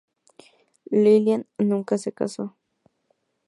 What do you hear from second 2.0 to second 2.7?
casó.